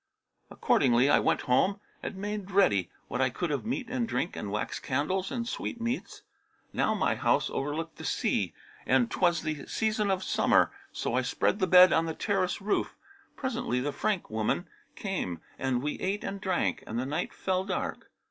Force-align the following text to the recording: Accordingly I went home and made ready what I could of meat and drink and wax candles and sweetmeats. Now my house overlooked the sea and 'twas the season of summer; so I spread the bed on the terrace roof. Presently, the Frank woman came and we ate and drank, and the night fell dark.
Accordingly 0.49 1.11
I 1.11 1.19
went 1.19 1.41
home 1.41 1.79
and 2.01 2.15
made 2.15 2.49
ready 2.49 2.89
what 3.07 3.21
I 3.21 3.29
could 3.29 3.51
of 3.51 3.67
meat 3.67 3.87
and 3.87 4.07
drink 4.09 4.35
and 4.35 4.49
wax 4.51 4.79
candles 4.79 5.29
and 5.31 5.47
sweetmeats. 5.47 6.23
Now 6.73 6.95
my 6.95 7.13
house 7.13 7.51
overlooked 7.51 7.97
the 7.97 8.03
sea 8.03 8.51
and 8.87 9.11
'twas 9.11 9.43
the 9.43 9.67
season 9.67 10.09
of 10.09 10.23
summer; 10.23 10.71
so 10.91 11.13
I 11.13 11.21
spread 11.21 11.59
the 11.59 11.67
bed 11.67 11.93
on 11.93 12.07
the 12.07 12.15
terrace 12.15 12.59
roof. 12.61 12.95
Presently, 13.35 13.79
the 13.79 13.93
Frank 13.93 14.31
woman 14.31 14.67
came 14.95 15.39
and 15.59 15.83
we 15.83 15.99
ate 15.99 16.23
and 16.23 16.41
drank, 16.41 16.83
and 16.87 16.97
the 16.97 17.05
night 17.05 17.31
fell 17.31 17.63
dark. 17.63 18.09